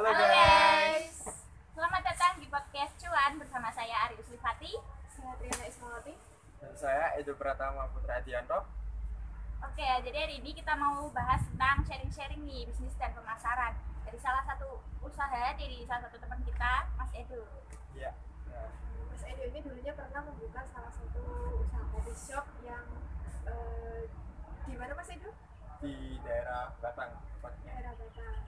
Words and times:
Halo, 0.00 0.16
Halo 0.16 0.32
guys. 0.32 1.12
guys. 1.28 1.44
Selamat 1.76 2.00
datang 2.00 2.40
di 2.40 2.48
podcast 2.48 2.88
Cuan 2.96 3.36
bersama 3.36 3.68
saya 3.68 4.08
Ari 4.08 4.16
Uslifati. 4.16 4.72
Saya 5.12 5.36
Triana 5.36 5.68
Ismawati. 5.68 6.16
Dan 6.56 6.72
saya 6.72 7.12
Edo 7.20 7.36
Pratama 7.36 7.84
Putra 7.92 8.16
Adianto. 8.16 8.64
Oke, 9.60 9.84
jadi 10.00 10.16
hari 10.24 10.40
ini 10.40 10.56
kita 10.56 10.72
mau 10.72 11.04
bahas 11.12 11.44
tentang 11.52 11.84
sharing-sharing 11.84 12.40
nih 12.48 12.64
bisnis 12.64 12.96
dan 12.96 13.12
pemasaran 13.12 13.76
dari 14.08 14.16
salah 14.16 14.40
satu 14.48 14.80
usaha 15.04 15.52
dari 15.60 15.84
salah 15.84 16.08
satu 16.08 16.16
teman 16.16 16.40
kita, 16.48 16.88
Mas 16.96 17.12
Edo. 17.12 17.44
Iya. 17.92 18.16
Mas 19.04 19.20
Edo 19.28 19.52
ini 19.52 19.60
dulunya 19.60 19.92
pernah 19.92 20.24
membuka 20.24 20.64
salah 20.72 20.88
satu 20.96 21.20
usaha 21.60 21.84
coffee 21.92 22.16
shop 22.16 22.48
yang 22.64 22.88
eh, 23.52 24.08
di 24.64 24.80
mana 24.80 24.96
Mas 24.96 25.12
Edo? 25.12 25.28
di 25.84 26.16
daerah 26.24 26.72
Batang 26.80 27.20
tepatnya. 27.36 27.68
Daerah 27.68 27.92
Batang. 28.00 28.39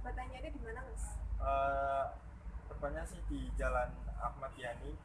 Ini 0.00 0.48
di 0.56 0.60
mana 0.64 0.80
Mas? 0.80 1.04
Eh, 1.44 2.04
tepatnya 2.72 3.04
sih 3.04 3.20
di 3.28 3.52
Jalan 3.60 3.92
Ahmad 4.16 4.48
Yani 4.56 4.96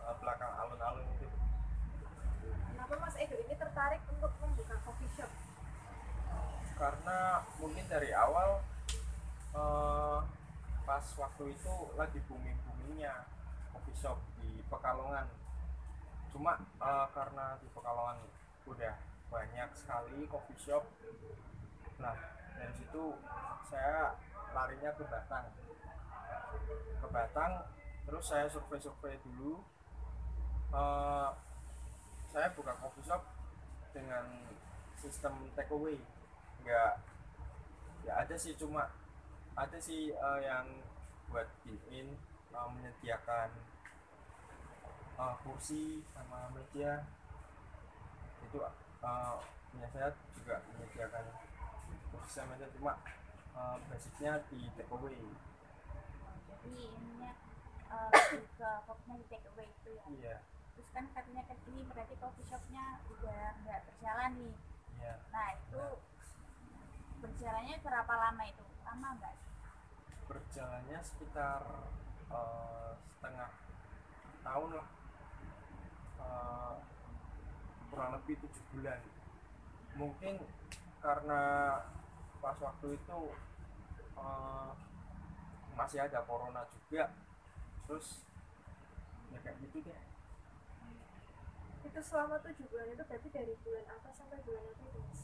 eh, 0.00 0.14
belakang 0.24 0.48
alun-alun 0.56 1.04
itu. 1.20 1.28
Kenapa 2.72 2.96
Mas 2.96 3.12
Edo 3.20 3.36
ini 3.44 3.52
tertarik 3.52 4.00
untuk 4.08 4.32
membuka 4.40 4.80
coffee 4.88 5.12
shop? 5.12 5.28
Karena 6.80 7.44
mungkin 7.60 7.84
dari 7.92 8.16
awal 8.16 8.64
eh, 9.52 10.20
pas 10.88 11.04
waktu 11.20 11.44
itu 11.52 11.74
lagi 11.92 12.24
booming 12.24 12.56
boomingnya 12.64 13.28
coffee 13.76 14.00
shop 14.00 14.16
di 14.40 14.64
Pekalongan. 14.72 15.28
Cuma 16.32 16.56
eh, 16.80 17.06
karena 17.12 17.60
di 17.60 17.68
Pekalongan 17.68 18.16
udah 18.64 18.96
banyak 19.28 19.68
sekali 19.76 20.24
coffee 20.32 20.56
shop. 20.56 20.88
Nah 22.00 22.16
dari 22.54 22.72
situ 22.78 23.04
saya 23.68 24.14
larinya 24.54 24.90
ke 24.94 25.04
Batang. 25.06 25.46
Ke 27.02 27.06
Batang, 27.10 27.52
terus 28.06 28.24
saya 28.24 28.46
survei-survei 28.48 29.18
dulu. 29.26 29.60
Eh, 30.74 31.30
saya 32.34 32.50
buka 32.54 32.74
coffee 32.82 33.06
shop 33.06 33.22
dengan 33.94 34.26
sistem 34.98 35.36
takeaway 35.54 35.94
nggak 36.66 36.96
ya 38.02 38.12
ada 38.24 38.34
sih 38.34 38.56
cuma 38.58 38.90
ada 39.54 39.78
sih 39.78 40.10
eh, 40.10 40.40
yang 40.42 40.66
buat 41.30 41.46
in 41.90 42.14
uh, 42.54 42.68
menyediakan 42.72 43.50
eh, 45.18 45.34
kursi 45.46 46.02
sama 46.10 46.50
meja 46.54 47.06
itu 48.42 48.58
eh, 48.62 49.34
punya 49.70 49.88
saya 49.94 50.08
juga 50.34 50.62
menyediakan 50.74 51.24
sama 52.28 52.56
meja 52.56 52.66
cuma 52.76 52.92
eh, 53.54 53.76
basicnya 53.88 54.32
di 54.50 54.68
takeaway 54.76 55.16
Jadi 56.48 56.72
ininya 56.96 57.32
uh, 57.92 58.10
ke 58.58 58.70
kopinya 58.88 59.16
di 59.20 59.26
take 59.28 59.46
away 59.52 59.68
itu 59.68 59.90
ya. 59.94 60.04
iya 60.08 60.36
Terus 60.74 60.88
kan 60.90 61.04
katanya 61.14 61.42
kan 61.46 61.58
ini 61.70 61.82
berarti 61.86 62.14
coffee 62.18 62.46
shopnya 62.48 62.98
udah 63.12 63.54
nggak 63.62 63.80
berjalan 63.86 64.30
nih. 64.40 64.54
iya 64.98 65.14
Nah 65.30 65.48
itu 65.54 65.82
berjalannya 67.20 67.76
berapa 67.84 68.14
lama 68.16 68.42
itu? 68.48 68.64
Lama 68.84 69.08
nggak? 69.20 69.34
berjalannya 70.24 70.98
sekitar 71.04 71.60
eh, 72.32 72.90
setengah 72.96 73.50
tahun 74.40 74.70
lah 74.80 74.88
Eh, 76.24 76.74
kurang 77.92 78.10
lebih 78.18 78.34
tujuh 78.42 78.64
bulan 78.74 78.98
mungkin 79.94 80.42
karena 80.98 81.42
pas 82.44 82.56
waktu 82.60 83.00
itu 83.00 83.20
eh, 84.20 84.70
masih 85.72 86.04
ada 86.04 86.20
corona 86.28 86.60
juga 86.68 87.08
terus 87.88 88.28
ya 89.32 89.40
kayak 89.40 89.56
gitu 89.64 89.80
deh 89.80 90.02
Itu 91.84 92.00
selama 92.00 92.40
tujuh 92.44 92.64
bulan 92.68 92.92
itu 92.92 93.04
berarti 93.04 93.28
dari 93.32 93.54
bulan 93.64 93.84
apa 93.88 94.08
sampai 94.12 94.40
bulan 94.44 94.64
apa 94.68 94.82
itu 94.84 95.00
Mas? 95.00 95.20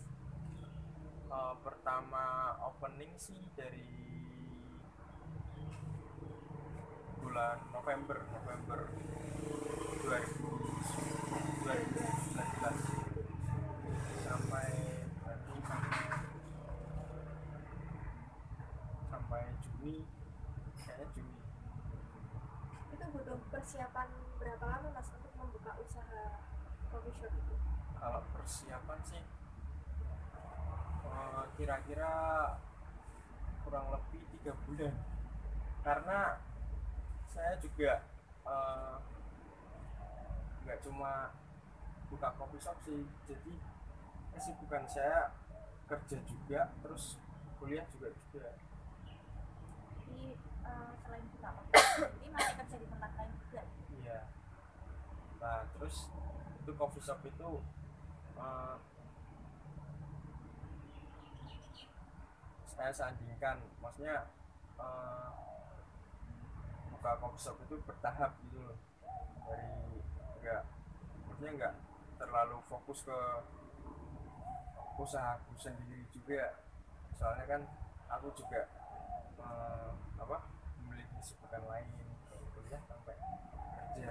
Eh, 1.30 1.54
pertama 1.60 2.56
opening 2.72 3.12
sih 3.20 3.44
dari 3.52 3.84
bulan 7.20 7.60
November 7.70 8.16
November 8.32 8.80
2000 10.08 10.50
2019 11.68 11.70
sampai 14.26 14.68
berarti 15.22 15.54
sampai 15.62 16.00
sampai 19.10 19.42
Juni 19.80 20.04
kayaknya 20.76 21.08
Juni. 21.16 21.34
Itu 22.92 23.04
butuh 23.16 23.40
persiapan 23.48 24.12
berapa 24.36 24.60
lama 24.60 24.92
Mas 24.92 25.08
untuk 25.08 25.32
membuka 25.40 25.72
usaha 25.80 26.44
coffee 26.92 27.16
shop 27.16 27.32
itu? 27.32 27.56
kalau 27.96 28.20
persiapan 28.32 29.00
sih 29.08 29.24
eh, 31.08 31.44
kira-kira 31.56 32.12
kurang 33.64 33.88
lebih 33.88 34.20
tiga 34.36 34.52
bulan. 34.68 34.92
Karena 35.80 36.36
saya 37.32 37.56
juga 37.64 38.04
eh, 38.44 38.96
nggak 40.68 40.80
cuma 40.84 41.32
buka 42.12 42.28
coffee 42.36 42.60
shop 42.60 42.76
sih 42.84 43.00
jadi 43.24 43.54
kesibukan 44.36 44.84
saya 44.84 45.32
kerja 45.88 46.20
juga 46.28 46.68
terus 46.84 47.16
kuliah 47.56 47.88
juga 47.96 48.12
juga 48.28 48.52
uh, 50.64 50.92
selain 51.04 51.24
shop, 51.40 51.56
jadi 52.16 52.28
masih 52.32 52.54
kerja 52.60 52.76
di 52.80 52.86
tempat 52.88 53.10
lain 53.18 53.32
juga. 53.44 53.62
iya. 54.00 54.20
Nah 55.40 55.58
terus 55.76 55.96
itu 56.60 56.70
coffee 56.76 57.02
shop 57.02 57.20
itu 57.24 57.50
eh, 58.36 58.76
saya 62.68 62.92
sandingkan 62.92 63.60
maksudnya 63.80 64.28
eh, 64.78 65.28
buka 66.94 67.10
coffee 67.20 67.42
shop 67.42 67.56
itu 67.64 67.74
bertahap 67.88 68.36
gitu 68.44 68.60
loh. 68.60 68.78
Dari 69.48 69.68
enggak 70.40 70.62
maksudnya 71.26 71.52
enggak 71.56 71.74
terlalu 72.20 72.56
fokus 72.68 73.00
ke 73.04 73.18
usahaku 75.00 75.56
sendiri 75.56 76.04
juga. 76.12 76.60
Soalnya 77.16 77.46
kan 77.48 77.62
aku 78.12 78.28
juga 78.36 78.68
eh, 79.50 79.90
apa 80.22 80.38
memiliki 80.78 81.12
kesibukan 81.18 81.62
lain 81.66 81.86
kuliah 82.54 82.82
sampai 82.86 83.16
kerja. 83.18 84.10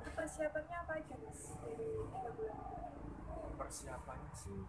Itu 0.00 0.10
persiapannya 0.16 0.76
apa 0.80 0.92
aja 0.96 1.14
Mas? 1.20 1.40
Dari 1.60 1.88
tiga 2.08 2.30
bulan? 2.32 2.58
persiapannya 3.54 4.32
sih 4.34 4.60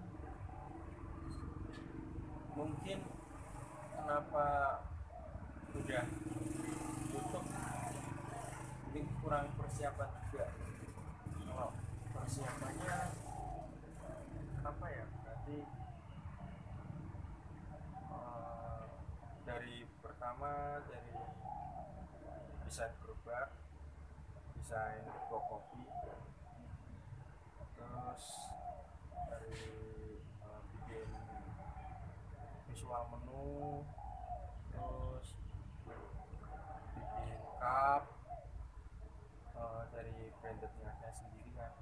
mungkin 2.56 3.00
kenapa 3.92 4.46
udah 5.76 6.06
tutup 7.12 7.46
mungkin 8.86 9.06
kurang 9.20 9.48
persiapan 9.60 10.10
juga. 10.32 10.48
Kalau 11.44 11.70
persiapannya 12.16 12.98
apa 14.64 14.86
ya? 14.88 15.06
Berarti 15.20 15.58
eh, 18.16 18.86
dari 19.44 19.76
pertama 20.26 20.82
dari 20.90 21.14
desain 22.66 22.90
gerobak 22.98 23.54
desain 24.58 25.06
toko 25.30 25.62
kopi 25.62 25.86
terus 27.78 28.50
dari 29.30 29.70
eh, 30.18 30.62
bikin 30.74 31.10
visual 32.74 33.06
menu 33.14 33.86
terus 34.74 35.38
bikin 36.98 37.38
cup 37.62 38.10
eh, 39.54 39.84
dari 39.94 40.34
brandednya 40.42 40.90
saya 41.06 41.14
sendiri 41.14 41.54
kan. 41.54 41.74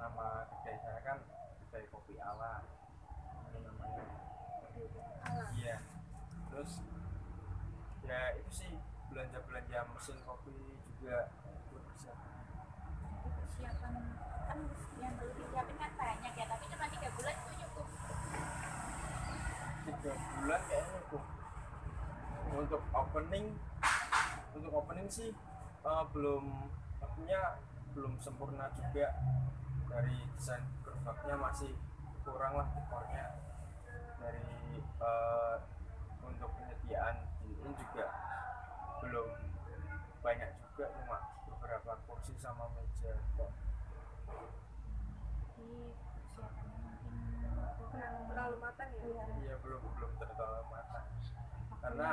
Nama 0.00 0.28
kedai 0.56 0.76
saya 0.80 1.00
kan 1.04 1.20
kedai 1.68 1.84
kopi 1.92 2.16
ala. 2.16 2.64
Namanya. 3.60 4.08
Iya. 5.52 5.84
Terus 6.48 6.80
ya 8.04 8.20
itu 8.36 8.50
sih 8.52 8.72
belanja 9.08 9.38
belanja 9.48 9.78
mesin 9.96 10.18
kopi 10.28 10.52
juga 11.00 11.32
ikut 11.48 11.82
persiapan 11.88 12.32
persiapan 13.24 13.94
kan 14.44 14.58
yang 15.00 15.12
perlu 15.16 15.32
disiapin 15.40 15.76
kan 15.80 15.90
banyak 15.96 16.32
ya 16.36 16.44
tapi 16.48 16.64
cuma 16.68 16.84
tiga 16.92 17.08
bulan 17.16 17.34
itu 17.34 17.52
cukup. 17.64 17.86
Tiga 19.84 20.12
bulan 20.16 20.60
kayaknya 20.68 20.88
cukup. 21.00 21.22
Untuk 22.54 22.82
opening 22.92 23.46
untuk 24.54 24.72
opening 24.72 25.08
sih 25.10 25.30
eh, 25.84 26.04
belum 26.12 26.44
artinya 27.00 27.40
belum 27.96 28.12
sempurna 28.20 28.68
juga. 28.76 29.16
Dari 29.88 30.16
desain 30.34 30.64
gerobaknya 30.82 31.36
masih 31.38 31.72
kurang 32.26 32.58
lah 32.58 32.68
dekornya. 32.74 33.26
Dari 34.18 34.63
Iya. 49.04 49.24
iya, 49.36 49.54
belum 49.60 49.84
belum 49.84 50.12
terlalu 50.16 50.64
matang. 50.72 51.06
Karena 51.84 52.10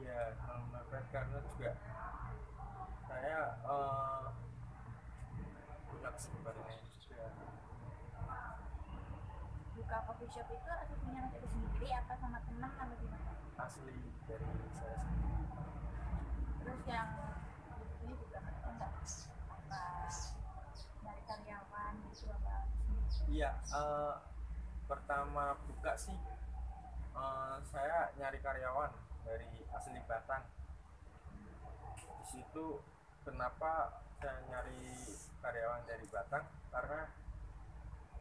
iya 0.00 0.18
terlalu 0.40 0.64
mepet 0.72 1.04
karena 1.12 1.38
juga 1.52 1.70
saya 3.08 3.38
eh, 3.68 3.68
uh, 3.68 4.32
kesempatan 6.08 6.64
buka 9.78 9.98
coffee 10.04 10.30
shop 10.34 10.48
itu 10.52 10.96
punya 11.06 11.22
sendiri 11.32 11.88
apa 11.94 12.12
sama 12.18 12.38
teman 12.44 12.72
atau 12.72 12.96
gimana? 12.98 13.30
Asli 13.62 13.96
dari 14.26 14.44
saya 14.74 14.96
sendiri. 15.00 15.44
Terus 16.60 16.82
yang 16.90 17.27
Iya, 23.38 23.54
eh, 23.54 24.14
pertama 24.90 25.54
buka 25.70 25.94
sih 25.94 26.18
eh, 27.14 27.56
saya 27.70 28.10
nyari 28.18 28.42
karyawan 28.42 28.90
dari 29.22 29.62
asli 29.70 30.02
Batang. 30.10 30.42
Di 32.18 32.24
situ 32.26 32.82
kenapa 33.22 34.02
saya 34.18 34.42
nyari 34.50 34.90
karyawan 35.38 35.86
dari 35.86 36.02
Batang 36.10 36.50
karena 36.74 37.06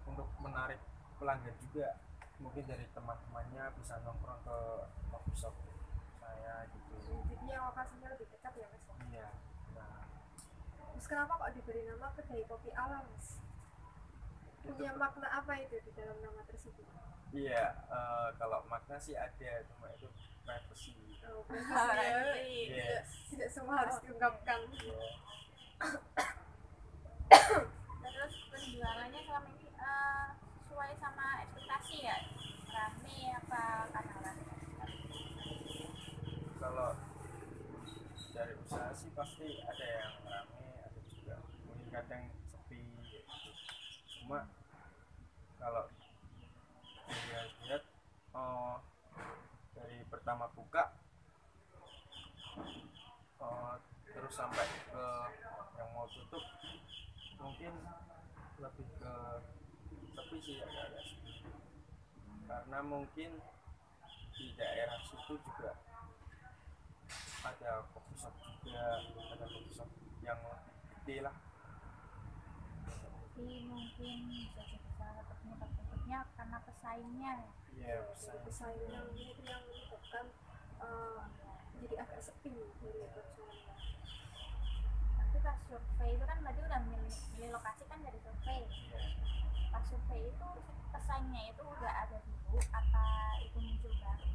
untuk 0.06 0.30
menarik 0.38 0.78
pelanggan 1.18 1.58
juga 1.66 1.98
mungkin 2.38 2.70
dari 2.70 2.86
teman-temannya 2.94 3.74
bisa 3.82 3.98
nongkrong 4.06 4.46
ke 4.46 4.58
coffee 5.10 5.34
shop 5.34 5.58
saya 6.22 6.70
gitu. 6.70 6.94
jadi 7.34 7.58
yang 7.58 7.74
lokasinya 7.74 8.14
lebih 8.14 8.30
dekat 8.30 8.54
ya 8.54 8.70
mas 8.70 8.86
Iya. 9.10 9.30
Nah, 9.74 10.06
terus 10.94 11.08
kenapa 11.10 11.42
kok 11.42 11.50
diberi 11.58 11.82
nama 11.90 12.14
kedai 12.14 12.46
kopi 12.46 12.70
alam 12.78 13.02
mas 13.10 13.47
punya 14.70 14.92
itu- 14.92 15.00
makna 15.00 15.28
apa 15.34 15.54
itu 15.58 15.76
di 15.80 15.92
dalam 15.94 16.18
nama 16.20 16.42
tersebut 16.44 16.86
Iya, 17.30 17.64
eh, 17.86 18.28
kalau 18.36 18.64
makna 18.66 18.96
sih 18.98 19.14
ada, 19.14 19.52
cuma 19.68 19.92
itu 19.92 20.08
privacy. 20.42 20.96
oh, 21.26 21.44
Privacy. 21.44 22.56
tidak, 22.72 23.04
tidak 23.28 23.50
semua 23.52 23.76
harus 23.78 24.00
diungkapkan 24.00 24.60
Iya. 24.70 25.10
terus 28.02 28.34
penjualannya 28.50 29.20
selama 29.22 29.50
ini 29.52 29.68
eh, 29.70 30.26
sesuai 30.58 30.92
sama 30.98 31.26
ekspektasi 31.44 31.96
ya 32.02 32.18
rame 32.68 33.18
apa 33.36 33.62
kanalan 33.92 34.38
kalau 36.58 36.90
dari 38.32 38.54
usaha 38.58 38.90
sih 38.92 39.12
pasti 39.12 39.48
ada 39.62 39.86
yang 39.86 40.14
rame 40.24 40.66
ada 40.82 41.00
juga 41.06 41.36
mungkin 41.62 41.88
kadang 41.90 42.24
sepi 42.46 42.80
gitu. 43.04 43.20
cuma 44.18 44.48
kalau 45.58 45.84
dilihat-lihat 47.08 47.84
oh, 48.34 48.82
dari 49.74 50.02
pertama 50.10 50.50
buka 50.54 50.94
oh, 53.42 53.78
terus 54.06 54.34
sampai 54.34 54.66
ke 54.90 55.06
yang 55.78 55.90
mau 55.94 56.10
tutup 56.10 56.44
mungkin 57.38 57.74
lebih 58.58 58.88
ke 58.98 59.14
sepi 60.18 60.38
sih 60.42 60.58
agak-agak 60.62 61.06
karena 62.48 62.80
mungkin 62.82 63.32
di 64.38 64.54
daerah 64.54 65.02
situ 65.04 65.36
juga 65.42 65.76
ada 67.44 67.84
coffee 67.92 68.18
juga 68.64 69.04
ada 69.34 69.46
coffee 69.46 69.84
yang 70.24 70.40
lebih 70.42 70.86
gede 70.94 71.18
lah. 71.24 71.36
Jadi 73.38 73.58
mungkin 73.70 74.16
bisa 74.34 74.62
jadi 74.66 74.90
salah 74.98 75.14
satu 75.22 75.34
penyebab 75.44 75.70
tutupnya 75.78 76.18
karena 76.48 76.64
pesaingnya. 76.64 77.34
Jadi 77.76 78.08
bisa 78.16 78.32
pesaingnya 78.48 79.04
itu 79.20 79.44
yang 79.44 79.60
menyebabkan 79.68 80.32
eh, 80.80 81.22
jadi 81.84 81.96
agak 82.08 82.24
sepi 82.24 82.56
dari 82.80 83.04
tapi 85.20 85.38
pas 85.44 85.60
survei 85.68 86.16
itu 86.16 86.24
kan 86.24 86.40
berarti 86.40 86.62
udah 86.64 86.82
milih, 86.88 87.52
lokasi 87.52 87.84
kan 87.92 88.00
dari 88.00 88.16
survei. 88.24 88.64
Iya. 88.64 89.00
Pas 89.76 89.84
survei 89.92 90.24
itu 90.24 90.50
pesaingnya 90.96 91.52
itu 91.52 91.64
udah 91.68 91.94
ada 92.08 92.18
dulu 92.24 92.64
apa 92.72 93.06
itu 93.44 93.58
muncul 93.60 93.92
baru? 94.00 94.28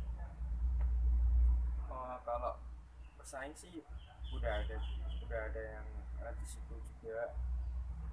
Oh, 1.89 2.17
kalau 2.29 2.61
pesaing 3.17 3.57
sih 3.57 3.81
udah 4.37 4.53
ada 4.69 4.77
udah 5.25 5.41
ada 5.49 5.63
yang 5.81 5.87
ada 6.21 6.37
di 6.37 6.45
situ 6.45 6.77
juga 6.77 7.33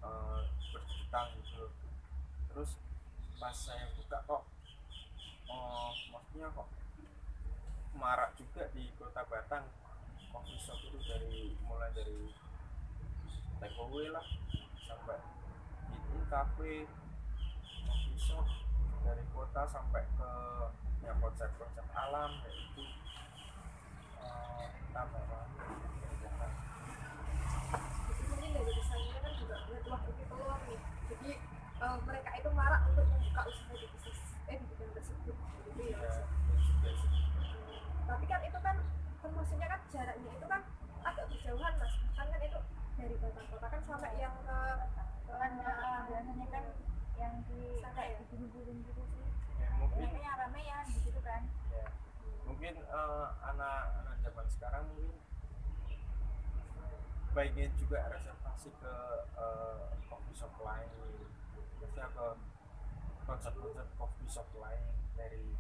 eh, 0.07 0.41
berhutang 0.71 1.35
gitu. 1.35 1.67
Terus 2.47 2.79
pas 3.39 3.55
saya 3.55 3.87
buka 3.95 4.19
kok 4.27 4.43
oh 5.47 5.91
maksudnya 6.11 6.51
kok 6.51 6.67
marak 7.95 8.31
juga 8.39 8.63
di 8.75 8.87
kota 8.95 9.23
Batang. 9.27 9.65
Coffee 10.29 10.61
shop 10.61 10.77
itu 10.85 10.99
dari 11.09 11.57
mulai 11.65 11.89
dari 11.97 12.29
take 13.57 13.75
away 13.81 14.07
lah 14.13 14.21
sampai 14.85 15.17
in 16.13 16.21
cafe 16.29 16.85
coffee 17.89 18.19
shop 18.19 18.45
dari 19.01 19.25
kota 19.33 19.65
sampai 19.65 20.05
ke 20.05 20.31
ya 21.01 21.17
konsep-konsep 21.17 21.85
alam 21.97 22.29
kayak 22.45 22.55
itu 22.61 22.83
eh, 24.21 24.67
tambah 24.93 25.23
banget 25.25 25.49
jadi 28.05 28.23
mungkin 28.29 28.49
dari 28.53 28.71
pesaingnya 28.77 29.19
kan 29.23 29.33
juga 29.33 29.55
melihat 29.65 29.85
wah 29.89 30.01
ini 30.05 30.23
peluang 30.29 30.61
nih 30.69 30.79
jadi 31.09 31.31
eh, 31.81 31.97
mereka 32.05 32.29
itu 32.37 32.49
marak 32.53 32.81
untuk 32.93 33.05
membuka 33.09 33.41
usaha 33.49 33.73
di 33.73 33.87
bisnis 33.97 34.19
eh 34.45 34.55
di 34.61 34.65
bidang 34.69 34.91
tersebut 34.93 35.35
gitu 35.35 35.81
ya 35.89 35.97
ya 35.97 35.97
Mas. 36.05 36.15
juga 36.69 36.91
sih 36.93 37.11
tapi 38.09 38.25
kan 38.25 38.41
itu 38.41 38.59
kan 38.61 38.75
kan 39.19 39.29
maksudnya 39.35 39.67
kan 39.69 39.79
jaraknya 39.93 40.31
itu 40.33 40.45
kan 40.49 40.61
agak 41.05 41.25
berjauhan 41.29 41.73
mas 41.79 41.93
bahkan 42.01 42.27
kan 42.33 42.41
itu 42.41 42.59
dari 42.99 43.15
Batang 43.21 43.47
Kota 43.47 43.67
kan 43.71 43.81
sampai 43.87 44.11
yang 44.19 44.35
ke 44.43 44.57
kan 45.29 45.51
eh, 45.55 45.99
biasanya 46.09 46.47
kan 46.51 46.63
yang 47.15 47.33
di 47.47 47.59
Sana 47.79 47.95
kayak 47.95 48.11
ya? 48.11 48.17
di 48.19 48.25
gunung-gunung 48.33 48.79
gitu 48.83 49.01
sih 49.07 49.23
ya 49.61 49.69
mungkin 49.79 49.99
Biasanya 50.03 50.25
yang 50.25 50.37
rame 50.41 50.61
ya 50.67 50.77
di 50.83 50.99
situ 50.99 51.19
kan 51.23 51.41
ya 51.71 51.85
mungkin 52.43 52.73
eh, 52.75 53.27
anak-anak 53.45 54.15
zaman 54.25 54.45
sekarang 54.51 54.83
mungkin 54.89 55.15
baiknya 57.39 57.71
juga 57.79 58.03
reservasi 58.11 58.67
ke 58.83 58.95
eh, 59.39 59.87
coffee 60.11 60.35
shop 60.35 60.51
lain. 60.59 60.91
Biasanya 61.79 62.11
ke 62.11 62.27
konsep-konsep 63.23 63.87
coffee 63.95 64.27
shop 64.27 64.43
lain 64.59 64.83
dari 65.15 65.55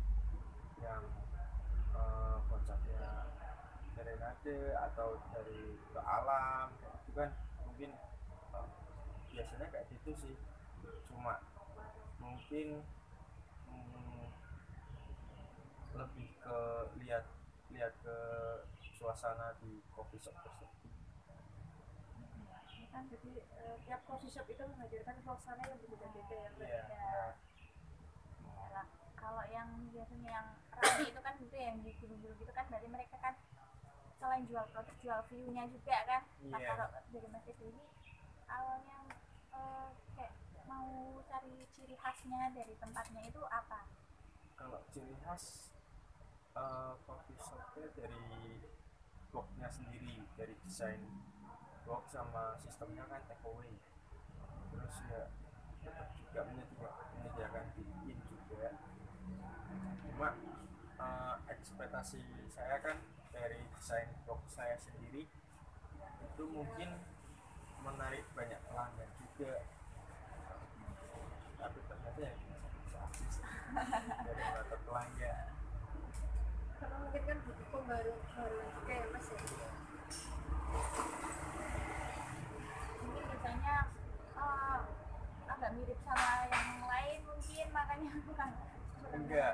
yang 0.83 1.07
eh, 1.95 2.37
konsepnya 2.51 3.31
serenade 3.95 4.75
atau 4.91 5.23
dari 5.31 5.79
ke 5.79 5.99
alam 6.03 6.67
gitu 6.83 7.15
kan. 7.15 7.31
Mungkin 7.63 7.95
eh, 7.95 8.67
biasanya 9.31 9.71
kayak 9.71 9.87
gitu 9.87 10.11
sih. 10.19 10.35
Cuma 11.07 11.39
mungkin 12.19 12.83
hmm, 13.71 14.27
lebih 15.95 16.27
ke 16.43 16.57
lihat 16.99 17.23
lihat 17.71 17.95
ke 18.03 18.17
suasana 18.99 19.55
di 19.63 19.79
coffee 19.95 20.19
shop 20.19 20.35
tersebut 20.43 20.68
kan 22.89 23.03
jadi 23.07 23.31
eh, 23.59 23.75
tiap 23.85 24.01
coffee 24.05 24.31
shop 24.31 24.47
itu 24.49 24.61
menghadirkan 24.65 25.15
suasana 25.21 25.61
yang 25.63 25.79
berbeda-beda 25.79 26.35
ya 26.35 26.49
Mbak. 26.51 26.67
Iya, 26.67 26.81
nah, 26.89 27.29
ya 28.49 28.67
lah. 28.73 28.85
kalau 29.15 29.43
yang 29.53 29.69
biasanya 29.93 30.29
yang 30.31 30.47
rame 30.73 31.03
itu 31.05 31.19
kan 31.21 31.33
gitu 31.37 31.53
ya, 31.53 31.65
yang 31.69 31.79
di 31.85 31.91
gunung-gunung 32.01 32.37
gitu 32.39 32.51
kan 32.51 32.65
berarti 32.67 32.87
mereka 32.87 33.15
kan 33.19 33.35
selain 34.19 34.43
jual 34.47 34.65
produk 34.73 34.95
jual 34.99 35.19
view-nya 35.31 35.63
juga 35.71 35.97
kan 36.03 36.21
nah 36.51 36.59
Iya. 36.59 36.67
kalau 36.75 36.87
dari 36.91 37.27
Mas 37.31 37.45
ini 37.47 37.83
awalnya 38.47 38.99
eh, 39.53 39.89
kayak 40.17 40.33
mau 40.67 40.89
cari 41.23 41.55
ciri 41.71 41.95
khasnya 41.95 42.51
dari 42.51 42.73
tempatnya 42.75 43.21
itu 43.23 43.41
apa 43.47 43.87
kalau 44.59 44.83
ciri 44.91 45.15
khas 45.23 45.71
eh, 46.57 46.93
coffee 47.07 47.39
shopnya 47.39 47.87
dari 47.95 48.59
boxnya 49.31 49.69
sendiri 49.71 50.25
dari 50.35 50.53
desain 50.67 50.99
box 51.85 52.15
sama 52.15 52.55
sistemnya 52.59 53.03
kan 53.07 53.21
take 53.27 53.43
away. 53.45 53.73
Terus 54.71 54.95
ya 55.09 55.23
tetap 55.85 56.09
juga 56.17 56.39
menyediakan, 56.47 57.05
menyediakan 57.15 57.65
in 58.07 58.19
juga. 58.27 58.69
Cuma 60.07 60.29
eh, 60.99 61.35
ekspektasi 61.53 62.21
saya 62.51 62.77
kan 62.83 62.97
dari 63.31 63.61
desain 63.77 64.09
box 64.27 64.57
saya 64.59 64.75
sendiri 64.75 65.29
itu 65.99 66.43
mungkin 66.51 66.89
menarik 67.83 68.25
banyak 68.35 68.59
pelanggan 68.67 69.09
juga. 69.23 69.63
Tapi 71.59 71.79
ternyata 71.87 72.19
ya 72.19 72.33
bisa 72.83 72.97
habis 73.03 73.35
dari 74.27 74.43
mata 74.55 74.77
pelanggan. 74.83 75.47
Karena 76.79 76.95
mungkin 77.03 77.21
kan 77.27 77.37
butuh 77.43 77.67
pembaruan 77.71 78.19
juga 78.79 78.93
ya 78.95 79.05
mas 79.11 79.27
ya 79.27 79.69
mungkin 83.03 83.23
desainnya 83.35 83.77
eh, 84.37 84.79
agak 85.49 85.71
mirip 85.75 85.99
sama 86.05 86.31
yang 86.47 86.69
lain 86.85 87.19
mungkin 87.25 87.67
makanya 87.73 88.11
bukan 88.23 88.49
enggak 89.09 89.53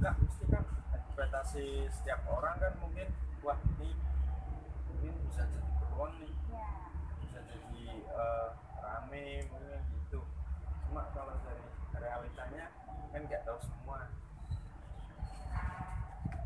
buka 0.00 0.16
mesti 0.16 0.48
kan 0.48 0.64
ekspektasi 0.96 1.84
setiap 1.92 2.24
orang 2.32 2.56
kan 2.56 2.72
mungkin 2.80 3.04
wah 3.44 3.60
ini 3.76 3.92
mungkin 4.88 5.12
bisa 5.28 5.44
jadi 5.44 5.70
peluang 5.76 6.16
nih. 6.24 6.32
Ya, 6.48 6.72
bisa 7.20 7.44
jadi 7.44 7.84
eh, 8.08 8.48
rame 8.80 9.44
mungkin 9.52 9.84
gitu. 9.92 10.24
Cuma 10.88 11.04
kalau 11.12 11.36
dari 11.44 11.60
realitanya 12.00 12.72
kan 13.12 13.28
nggak 13.28 13.44
tahu 13.44 13.60
semua. 13.60 14.08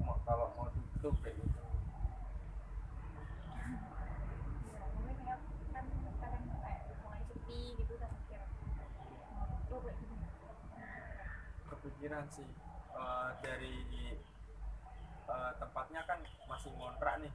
Mau 0.02 0.18
kalau 0.26 0.50
mau 0.58 0.66
tutup 0.74 1.14
kayak 1.22 1.38
gitu. 1.38 1.62
Ya 4.74 4.82
mungkin 4.98 5.16
ya 5.30 5.38
kan 5.70 5.86
kadang 6.18 6.42
kayak 6.58 6.82
mulai 7.06 7.22
sepi 7.30 7.78
gitu 7.78 7.94
kan 8.02 8.10
mikir 8.18 8.42
mau 9.30 9.46
tutup 9.46 9.86
kayak 9.86 9.94
gitu. 10.02 10.14
kepikiran 11.64 12.26
sih 12.32 12.48
eh, 12.94 13.30
dari 13.44 13.74
tempatnya 15.94 16.10
kan 16.10 16.50
masih 16.50 16.70
ngontrak 16.74 17.14
nih. 17.22 17.30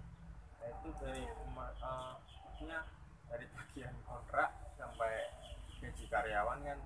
Itu 0.68 0.92
dari 1.00 1.24
maksudnya 1.56 2.84
dari 3.32 3.48
bagian 3.56 3.96
kontrak 4.04 4.52
sampai 4.76 5.32
gaji 5.80 6.04
karyawan 6.12 6.60
kan 6.68 6.80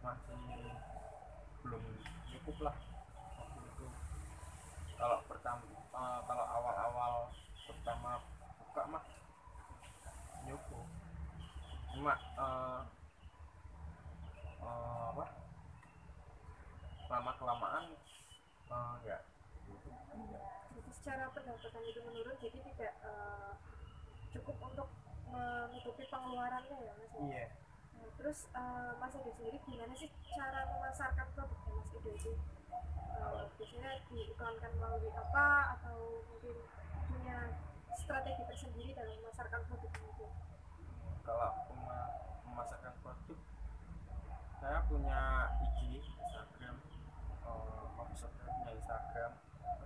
masih 0.00 0.40
belum 1.60 1.84
cukup 2.32 2.72
lah 2.72 2.76
waktu 3.36 3.60
itu. 3.68 3.86
Kalau 4.96 5.20
pertama 5.28 5.60
eh, 5.76 6.20
kalau 6.24 6.46
awal-awal 6.48 7.14
pertama 7.68 8.24
buka 8.56 8.82
mah 8.88 9.04
nyukup. 10.48 10.88
Cuma 11.92 12.16
eh, 12.16 12.80
eh, 14.64 15.04
apa? 15.12 15.24
Lama 17.12 17.32
kelamaan 17.36 17.84
eh, 18.72 18.92
enggak 19.04 19.20
secara 21.06 21.30
pendapatan 21.30 21.86
itu 21.86 22.02
menurun 22.02 22.34
jadi 22.42 22.58
tidak 22.66 22.98
eh, 23.06 23.54
cukup 24.34 24.58
untuk 24.58 24.90
menutupi 25.30 26.02
pengeluarannya 26.10 26.82
ya 26.82 26.92
mas 26.98 27.14
ya? 27.14 27.20
iya. 27.22 27.46
Nah, 27.94 28.10
terus 28.18 28.50
eh, 28.50 28.90
mas 28.98 29.14
Edo 29.14 29.30
sendiri 29.38 29.62
gimana 29.70 29.94
sih 29.94 30.10
cara 30.34 30.66
memasarkan 30.66 31.30
produknya 31.38 31.78
mas 31.78 31.94
Edo 31.94 32.10
itu? 32.10 32.32
Eh, 33.22 33.42
biasanya 33.54 34.02
diiklankan 34.10 34.72
melalui 34.82 35.14
apa 35.14 35.78
atau 35.78 36.26
mungkin 36.26 36.58
punya 37.06 37.54
strategi 37.94 38.42
tersendiri 38.50 38.90
dalam 38.98 39.14
memasarkan 39.22 39.62
produknya 39.70 40.10
itu? 40.10 40.26
Kalau 41.22 41.54
memasarkan 42.50 42.94
produk 43.06 43.38
saya 44.58 44.82
punya 44.90 45.54
IG 45.70 46.02
Instagram 46.02 46.82
maksudnya 47.94 48.50
punya 48.58 48.74
Instagram 48.74 49.32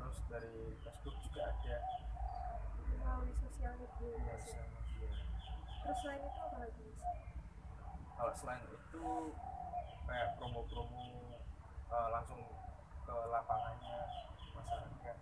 terus 0.01 0.17
dari 0.33 0.75
Facebook 0.81 1.17
juga 1.23 1.53
ada 1.53 1.77
melalui 2.99 3.31
sosial 3.37 3.77
terus 5.81 5.99
selain 6.05 6.23
itu 6.23 6.41
apa 6.41 6.57
lagi? 6.65 6.89
Kalau 8.21 8.33
selain 8.37 8.63
itu 8.69 9.05
kayak 10.07 10.29
promo-promo 10.37 11.05
eh, 11.91 12.09
langsung 12.15 12.41
ke 13.07 13.15
lapangannya 13.33 13.99
masyarakat 14.55 15.17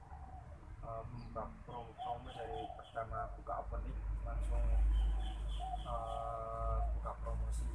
Eh, 0.88 1.04
membuka 1.12 1.44
promo-promo 1.68 2.32
dari 2.32 2.64
pertama 2.80 3.28
buka 3.37 3.60
opening 3.60 3.98
langsung 4.25 4.64
eh, 5.84 6.76
buka 6.96 7.12
promosi 7.20 7.68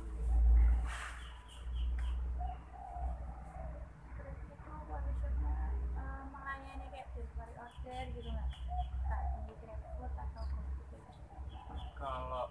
Terus 4.18 4.38
itu 4.50 4.74
kondisinya 4.90 5.56
eh, 5.94 6.24
melayani 6.34 6.86
kayak 6.90 7.08
delivery 7.14 7.54
order 7.54 8.04
gitu 8.18 8.30
nggak? 8.34 8.50
Kayak 9.06 9.26
di 9.46 9.54
GrabFood 9.62 10.14
atau 10.18 10.44
GoFood 10.50 10.90
gitu. 10.90 10.98
kalau 12.02 12.50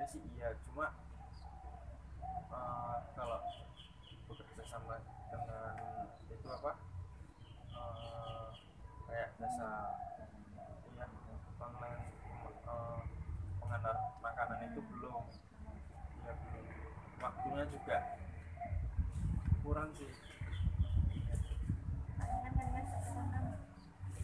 delivery 0.00 0.16
sih 0.16 0.24
iya 0.40 0.56
cuma 0.64 0.96
eh, 2.48 2.96
kalau 3.12 3.38
bekerja 4.32 4.64
sama 4.64 4.96
dengan 5.28 5.76
itu 6.32 6.48
apa 6.48 6.72
eh, 7.68 8.48
kayak 9.04 9.28
jasa 9.36 9.68
ya 10.96 11.04
pengenalan 11.60 12.00
eh, 12.64 13.00
pengantar 13.60 13.96
makanan 14.24 14.58
itu 14.72 14.80
belum 14.88 15.24
ya 16.24 16.32
belum. 16.32 16.66
Waktunya 17.20 17.64
juga 17.68 17.96
kurang 19.60 19.92
sih. 20.00 20.08
Kan 22.16 23.28
kan 23.36 23.44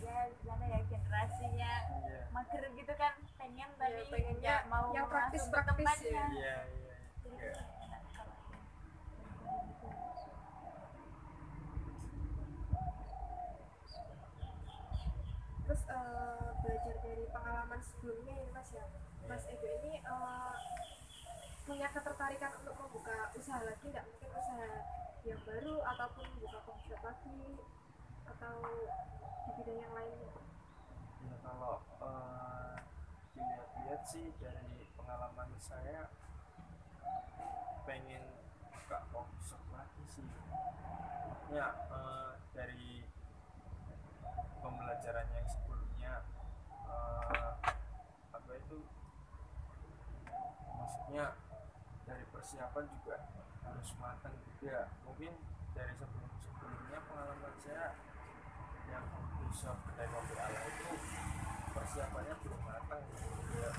ya 0.00 0.16
gimana 0.40 0.64
ya 0.72 0.80
generasinya 0.88 1.70
iya. 2.08 2.20
mager 2.32 2.64
gitu 2.72 2.94
kan 2.96 3.25
pengen 3.46 3.70
tapi 3.78 3.94
Ya, 3.94 4.04
pengennya 4.10 4.42
nggak 4.42 4.62
mau 4.66 4.86
yang 4.90 5.06
praktis-praktis 5.06 5.86
ya. 6.02 6.10
iya 6.10 6.24
iya 6.34 6.56
iya. 7.22 7.98
kan 8.10 8.26
gitu. 9.70 9.88
terus 15.66 15.82
eh, 15.86 16.48
belajar 16.62 16.96
dari 17.02 17.24
pengalaman 17.28 17.80
sebelumnya 17.82 18.34
ini 18.36 18.50
mas 18.50 18.70
ya 18.70 18.84
mas 19.26 19.42
Edo 19.46 19.68
ini 19.82 19.98
eh, 19.98 20.54
punya 21.66 21.86
ketertarikan 21.90 22.52
untuk 22.62 22.74
membuka 22.78 23.34
usaha 23.34 23.58
lagi 23.62 23.84
nggak 23.84 24.06
mungkin 24.06 24.30
usaha 24.30 24.68
yang 25.26 25.40
baru 25.42 25.82
ataupun 25.82 26.24
membuka 26.34 26.58
coffee 26.62 26.86
shop 26.86 27.02
lagi 27.02 27.42
atau 28.26 28.56
di 29.46 29.52
bidang 29.58 29.78
yang 29.80 29.94
lainnya 29.94 30.34
Ya 31.26 31.34
kalau 31.42 31.82
dilihat-lihat 33.86 34.02
sih 34.10 34.34
dari 34.42 34.82
pengalaman 34.98 35.46
saya 35.62 36.10
pengen 37.86 38.18
buka 38.66 38.98
coffee 39.14 39.46
shop 39.46 39.62
lagi 39.70 40.02
sih. 40.10 40.26
Ya 41.54 41.70
eh, 41.70 42.34
dari 42.50 43.06
pembelajaran 44.58 45.30
yang 45.30 45.46
sebelumnya 45.46 46.26
eh, 46.90 47.52
apa 48.34 48.52
itu? 48.58 48.82
Maksudnya 50.66 51.38
dari 52.10 52.26
persiapan 52.34 52.90
juga 52.90 53.22
harus 53.70 53.90
matang 54.02 54.34
juga. 54.50 54.90
Mungkin 55.06 55.30
dari 55.78 55.94
sebelum 55.94 56.30
sebelumnya 56.42 56.98
pengalaman 57.06 57.54
saya 57.62 57.94
yang 58.90 59.06
bisa 59.46 59.70
kedai 59.86 60.10
kopi 60.10 60.34
ala 60.42 60.60
itu 60.74 60.90
persiapannya 61.70 62.34
belum 62.42 62.60
matang 62.66 63.02
ya. 63.56 63.70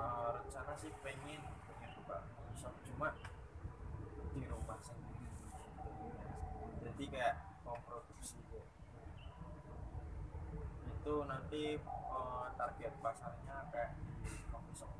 Eh, 0.00 0.28
rencana 0.32 0.72
sih 0.90 0.98
pengen 1.06 1.38
pengen 1.70 1.90
buka 2.02 2.18
coffee 2.34 2.58
shop 2.58 2.74
cuma 2.82 3.14
di 4.34 4.42
rumah 4.50 4.78
sendiri. 4.82 5.30
Jadi 6.82 7.04
kayak 7.06 7.34
memproduksi 7.62 8.42
gitu. 8.42 8.58
itu 10.90 11.14
nanti 11.30 11.78
eh, 11.78 12.46
target 12.58 12.92
pasarnya 12.98 13.70
kayak 13.70 13.94
coffee 14.50 14.74
shop 14.74 14.90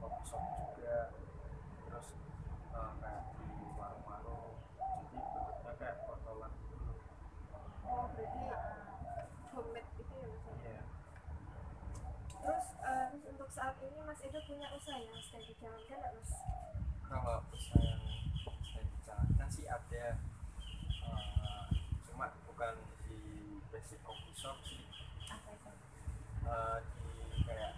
saat 13.60 13.76
ini 13.84 14.00
Mas 14.08 14.16
Edo 14.24 14.40
punya 14.48 14.72
usaha 14.72 14.96
yang 14.96 15.20
sedang 15.20 15.44
dijalankan 15.44 16.00
nggak 16.00 16.12
Mas? 16.16 16.32
Kalau 17.04 17.44
usaha 17.52 17.76
yang 17.84 18.00
sedang 18.64 18.88
dijalankan 18.88 19.48
sih 19.52 19.68
ada, 19.68 20.16
uh, 21.04 21.68
cuma 22.08 22.32
bukan 22.48 22.80
di 23.04 23.20
basic 23.68 24.00
coffee 24.00 24.32
shop 24.32 24.56
sih. 24.64 24.80
Apa 25.28 25.52
itu? 25.52 25.72
Uh, 26.48 26.80
di 26.88 27.44
kayak 27.44 27.76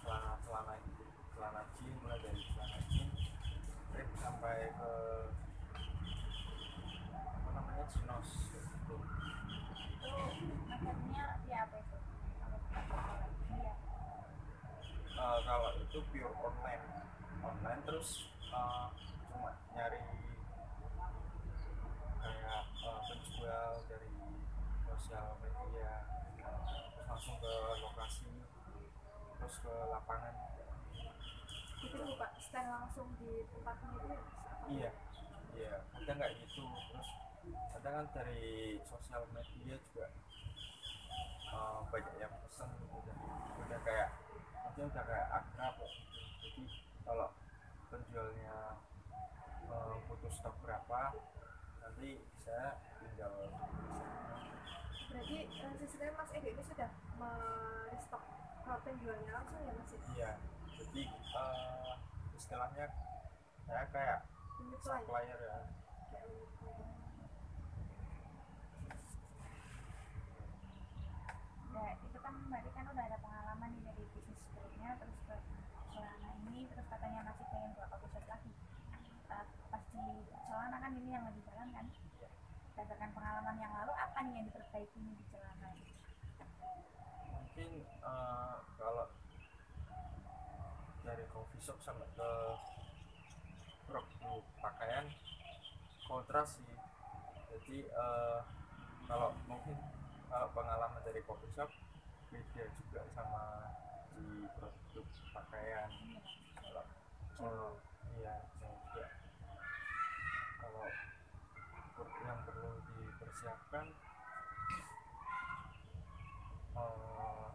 celana 0.00 0.40
celana 0.40 0.80
gitu, 0.88 1.04
celana 1.36 1.60
jeans 1.76 2.00
mulai 2.00 2.18
dari 2.24 2.40
celana 2.48 2.78
jeans, 2.88 3.20
trip 3.92 4.08
sampai 4.16 4.72
ke 4.80 4.92
apa 7.12 7.48
namanya 7.52 7.84
chinos. 7.92 8.28
Gitu. 8.48 8.96
Itu 9.92 10.08
akhirnya 10.72 11.17
pure 16.08 16.32
online. 16.40 16.84
Online 17.44 17.80
terus 17.84 18.32
eh, 18.48 18.88
cuma 19.28 19.52
nyari 19.76 20.00
kayak 22.18 22.62
eh, 22.64 23.00
penjual 23.06 23.72
dari 23.92 24.10
sosial 24.88 25.36
media. 25.44 25.92
Terus 26.40 27.06
langsung 27.06 27.36
ke 27.44 27.54
lokasi 27.84 28.32
terus 29.38 29.56
ke 29.60 29.74
lapangan. 29.92 30.34
Itu 31.78 31.96
buka 32.02 32.26
stand 32.40 32.68
langsung 32.72 33.08
di 33.20 33.44
tempatnya 33.52 33.88
itu 33.94 34.06
ya 34.08 34.20
iya 34.68 34.90
iya. 35.54 35.74
Ada 35.92 36.10
nggak 36.16 36.30
gitu? 36.40 36.64
Terus 36.64 37.08
ada 37.76 37.88
kan 38.00 38.06
dari 38.16 38.80
sosial 38.82 39.28
media 39.36 39.76
juga 39.76 40.08
eh, 41.52 41.78
banyak 41.92 42.14
yang 42.16 42.32
pesen 42.48 42.70
udah 42.96 43.16
udah 43.60 43.80
kayak 43.84 44.08
mungkin 44.78 44.94
udah 44.94 45.06
kayak 45.10 45.28
akrab 45.34 45.74
gitu. 45.74 46.22
jadi 46.38 46.62
kalau 47.02 47.28
penjualnya 47.90 48.78
eh, 49.66 49.94
butuh 50.06 50.30
stok 50.30 50.54
berapa 50.62 51.18
nanti 51.82 52.22
saya 52.38 52.78
tinggal 53.02 53.34
berarti 55.10 55.38
sistemnya 55.82 56.14
Mas 56.14 56.30
Ego 56.30 56.54
ini 56.54 56.62
sudah 56.62 56.94
merestock 57.18 58.22
ke 58.62 58.72
penjualnya 58.86 59.30
langsung 59.34 59.66
ya 59.66 59.72
Mas 59.74 59.90
ya? 59.90 59.98
iya 60.14 60.30
jadi 60.78 61.02
eh, 61.10 61.92
istilahnya 62.38 62.86
saya 63.66 63.82
kayak 63.90 64.30
supplier 64.78 65.38
ya 65.42 65.58
kayak 66.14 66.26
menyuplai. 66.30 66.86
ya 71.78 71.94
itu 72.02 72.18
kan 72.18 72.34
berarti 72.50 72.70
kan 72.74 72.84
udah 72.90 73.04
ada 73.06 73.18
pengalaman 73.22 73.68
nih 73.70 73.82
dari 73.86 74.02
bisnis 74.10 74.38
sebelumnya 74.42 74.90
terus 74.98 75.18
ke 75.30 75.36
celana 75.94 76.28
ini 76.42 76.66
terus 76.74 76.86
katanya 76.90 77.20
masih 77.30 77.44
pengen 77.54 77.70
buat 77.78 77.88
coffee 77.92 78.10
shop 78.10 78.26
lagi 78.26 78.50
Eh, 79.28 79.44
pasti 79.70 80.02
celana 80.48 80.76
kan 80.80 80.92
ini 80.96 81.10
yang 81.12 81.24
lagi 81.28 81.40
jalan 81.46 81.68
kan 81.70 81.86
berdasarkan 82.72 83.10
pengalaman 83.14 83.56
yang 83.60 83.72
lalu 83.74 83.92
apa 84.18 84.26
nih 84.26 84.42
yang 84.42 84.50
diperbaiki 84.50 84.98
di 84.98 85.14
celana? 85.30 85.70
Mungkin 87.30 87.70
eh, 87.86 88.56
kalau 88.74 89.06
dari 91.06 91.22
coffee 91.30 91.62
shop 91.62 91.78
sampai 91.86 92.10
ke 92.18 92.30
produk 93.86 94.42
pakaian 94.58 95.06
kontras 96.10 96.58
sih. 96.58 96.78
Jadi 97.46 97.86
eh, 97.86 98.38
kalau 99.06 99.38
mungkin 99.46 99.78
kalau 100.26 100.50
pengalaman 100.50 100.98
dari 101.06 101.22
coffee 101.22 101.54
shop 101.54 101.70
beda 102.34 102.64
juga 102.74 103.06
sama 103.14 103.70
di 104.18 104.50
produk 104.58 105.06
pakaian. 105.30 105.94
Kalau 106.58 106.84
kalau 107.38 107.70
iya 108.18 108.34
juga. 108.58 109.14
Kalau 110.58 110.90
yang 112.26 112.40
perlu 112.42 112.82
dipersiapkan 112.82 113.86
eh 116.78 117.46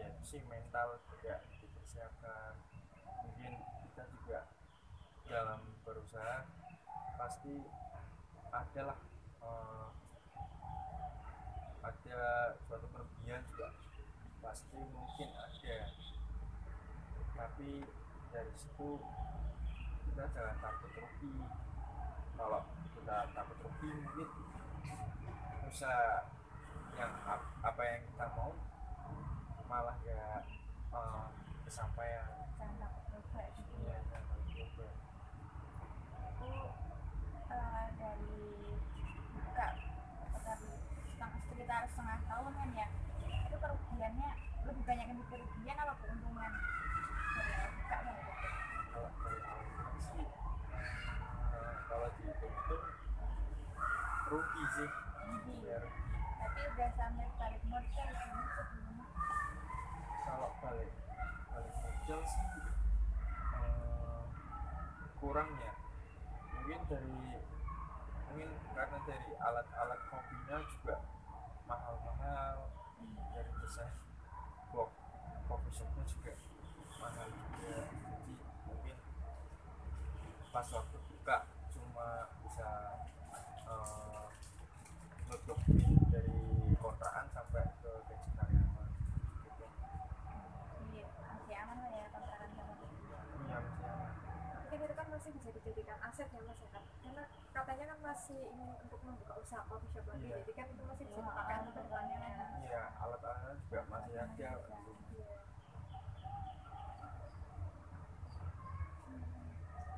ya 0.00 0.06
itu 0.08 0.19
sih 0.30 0.46
mental 0.46 0.94
juga 1.10 1.42
dipersiapkan. 1.58 2.54
Mungkin 3.26 3.52
kita 3.90 4.02
juga 4.14 4.46
dalam 5.26 5.58
berusaha 5.82 6.46
pasti 7.18 7.66
adalah 8.54 8.94
eh, 9.42 9.86
ada 11.82 12.20
suatu 12.62 12.86
kerugian 12.94 13.42
juga. 13.50 13.74
Pasti 14.38 14.78
mungkin 14.78 15.28
ada. 15.34 15.78
Tapi 17.34 17.82
dari 18.30 18.54
situ 18.54 18.90
kita 20.06 20.24
jangan 20.30 20.56
takut 20.62 20.90
rugi. 20.94 21.34
Kalau 22.38 22.62
kita 22.94 23.16
takut 23.34 23.58
rugi 23.66 23.90
mungkin 23.98 24.28
usaha 25.66 26.30
yang 26.94 27.12
ap- 27.26 27.50
apa 27.66 27.82
yang 27.82 28.00
kita 28.14 28.26
mau 28.38 28.54
malah 29.70 29.94
ya 30.02 30.42
kesampaian. 31.70 32.26
Jangan 32.58 32.74
takut 32.82 33.04
coba 33.14 33.42
gitu. 33.54 33.74
Jangan 33.86 34.34
coba. 34.50 34.86
Aku 36.34 36.50
eh, 37.46 37.86
dari 37.94 38.42
buka 39.38 39.66
apa 40.26 40.38
tadi 40.42 40.70
setengah 41.14 41.40
sekitar 41.46 41.82
setengah 41.94 42.18
tahun 42.26 42.52
kan 42.58 42.68
ya 42.74 42.86
itu 43.22 43.56
kerugiannya 43.62 44.30
lebih 44.66 44.82
banyak 44.82 45.06
yang 45.06 45.18
kerugian 45.30 45.76
apa 45.78 45.94
keuntungan 46.02 46.52
dari 47.38 47.52
awal 47.54 47.70
buka 47.78 47.96
kan 48.02 48.14
itu 48.18 48.32
kalau 48.90 49.10
dari 49.22 49.40
awal 49.46 49.94
sih 50.02 50.26
eh, 51.54 51.74
kalau 51.86 52.08
dihitung-hitung 52.18 52.84
rugi 54.30 54.64
sih 54.74 54.90
Rugi. 55.30 55.56
ya 55.70 55.76
rugi. 55.78 56.02
tapi 56.42 56.58
udah 56.74 56.90
sampai 56.98 57.26
balik 57.38 57.62
modal 57.70 58.08
ini 58.10 58.44
sebelumnya 58.58 59.06
kalau 60.26 60.50
balik 60.62 60.90
modal 62.10 62.26
sih. 62.26 62.42
Eh, 63.54 64.22
kurang 65.22 65.46
ya. 65.62 65.72
Mungkin 66.58 66.80
dari 66.90 67.14
mungkin 68.26 68.50
karena 68.74 68.98
dari 69.06 69.30
alat-alat 69.38 70.00
kopinya 70.10 70.58
juga 70.74 71.06
mahal-mahal. 71.70 72.66
Dari 73.30 73.50
desain 73.62 73.94
box 74.74 74.90
coffee 75.46 75.70
shopnya 75.70 76.02
juga 76.10 76.34
mahal 76.98 77.30
juga. 77.30 77.78
Jadi 77.78 78.34
mungkin 78.66 78.96
pas 80.50 80.66
waktu 80.66 80.98
buka 81.14 81.46
cuma 81.70 82.26
bisa 82.42 82.68
eh, 83.70 84.26
nutupin 85.30 85.94
dari 86.10 86.74
kontrakan 86.74 87.30
sampai 87.30 87.70
ke 87.78 87.92
gaji 88.10 88.30
karyawan 88.34 88.88
gitu 89.46 89.66
Jadi 90.90 91.06
masih 91.50 91.56
aman 91.66 91.76
lah 91.82 91.90
ya 91.90 92.06
kontrakan 92.14 92.50
sama 92.54 92.72
iya 92.78 93.18
masih 93.58 93.84
aman. 93.90 94.12
mungkin 94.62 94.78
itu 94.86 94.94
kan 94.94 95.06
dijadikan 95.70 95.98
aset 96.02 96.28
ya 96.28 96.40
mas 96.42 96.58
ya 96.58 96.68
kan 96.70 96.82
karena 97.00 97.22
katanya 97.50 97.84
kan 97.86 97.98
masih 98.02 98.40
ingin 98.44 98.70
untuk 98.82 99.00
membuka 99.00 99.34
usaha 99.38 99.62
coffee 99.64 99.90
shop 99.90 100.04
lagi 100.04 100.26
Iya. 100.26 100.36
jadi 100.42 100.52
kan 100.52 100.66
itu 100.68 100.82
masih 100.84 101.04
bisa 101.06 101.14
Iya, 101.14 101.26
dipakai 101.26 101.54
untuk 101.54 101.62
untuk 101.62 101.74
ke 101.74 101.82
depannya. 101.86 102.16
ke 102.18 102.26
depannya 102.26 102.66
iya 102.66 102.82
alat-alatnya 102.98 103.52
juga 103.62 103.80
masih 103.88 104.14
ada. 104.18 104.28
Iya. 104.34 104.50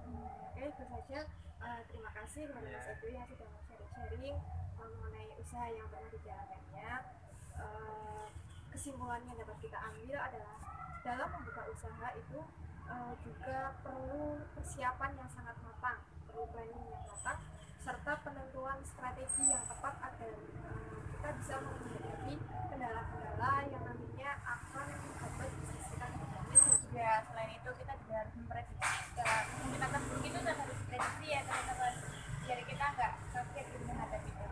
Hmm, 0.02 0.28
Oke, 0.46 0.62
itu 0.62 0.85
saja. 0.85 1.20
Eh, 1.62 1.80
terima 1.87 2.11
kasih 2.12 2.42
kepada 2.44 2.68
Mas 2.68 2.82
Iya. 2.82 2.92
Edo 2.92 3.08
yang 3.08 3.26
sudah 3.26 3.46
mau 3.48 3.61
sharing-sharing 3.64 4.37
eh, 4.76 4.88
mengenai 4.92 5.28
usaha 5.38 5.66
yang 5.68 5.87
pernah 5.88 6.11
dijalankannya. 6.11 6.92
Eh, 7.54 8.26
kesimpulan 8.72 9.22
yang 9.24 9.37
dapat 9.38 9.56
kita 9.61 9.78
ambil 9.80 10.16
adalah 10.18 10.56
dalam 11.02 11.28
membuka 11.30 11.62
usaha 11.68 12.06
itu 12.14 12.38
eh, 12.92 13.12
juga 13.24 13.59
perlu 13.81 14.37
persiapan 14.52 15.11
yang 15.16 15.31
sangat 15.33 15.57
matang, 15.64 15.98
perlu 16.28 16.44
planning 16.52 16.85
yang 16.92 17.05
matang, 17.09 17.40
serta 17.81 18.12
penentuan 18.20 18.78
strategi 18.85 19.44
yang 19.48 19.64
tepat 19.64 19.94
agar 20.12 20.33
eh, 20.37 20.96
kita 21.16 21.28
bisa 21.40 21.55
menghadapi 21.64 22.35
kendala-kendala 22.70 23.52
yang 23.72 23.83
nantinya 23.83 24.31
akan 24.44 24.87
membuat 25.18 25.50
bisnis 25.59 25.87
kita 25.90 26.07
berjalan 26.12 26.44
juga 26.83 27.11
selain 27.31 27.50
itu 27.57 27.70
kita 27.83 27.92
juga 28.05 28.14
harus 28.22 28.35
memprediksi 28.38 28.90
secara 29.11 29.35
kemungkinan 29.48 29.88
terburuk 29.92 30.24
itu 30.26 30.38
kan 30.42 30.57
harus 30.62 30.78
prediksi 30.87 31.26
ya 31.31 31.40
teman-teman 31.42 31.94
biar 32.42 32.61
kita 32.66 32.85
nggak 32.92 33.12
kaget 33.33 33.66
gitu 33.70 33.85
menghadapi 33.87 34.31
itu 34.31 34.46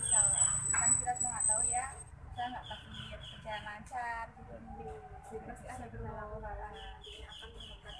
misal 0.00 0.26
kan 0.70 0.90
kita 0.98 1.12
semua 1.18 1.30
nggak 1.34 1.46
tahu 1.50 1.62
ya 1.66 1.84
kita 2.32 2.42
nggak 2.46 2.64
pasti 2.70 3.02
berjalan 3.12 3.62
lancar 3.66 4.24
gitu 4.38 4.54
Jadi 5.32 5.44
pasti 5.48 5.66
ada 5.66 5.86
kendala-kendala 5.88 6.66
yang 6.76 6.88
nantinya 6.92 7.28
akan 7.32 7.48
membuat 7.56 7.96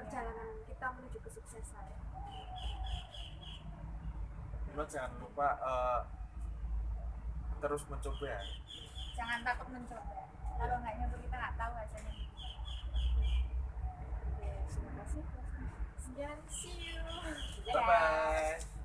perjalanan 0.00 0.48
kita 0.64 0.86
menuju 0.96 1.18
kesuksesan. 1.28 1.86
Cuma 4.70 4.79
jangan 4.90 5.12
lupa 5.22 5.48
eh, 5.62 6.00
terus 7.62 7.82
mencoba 7.86 8.26
ya 8.26 8.42
jangan 9.14 9.38
takut 9.46 9.68
mencoba 9.70 10.14
kalau 10.58 10.76
nggak 10.82 10.94
nyoba 10.98 11.16
kita 11.22 11.36
nggak 11.38 11.54
tahu 11.56 11.72
hasilnya 11.78 12.14
Oke, 14.40 14.48
terima 14.72 14.92
kasih. 15.04 15.24
Sekian, 16.00 16.38
see 16.48 16.76
you. 16.92 17.04
Dadah. 17.68 17.84
bye 17.84 18.58
bye 18.58 18.79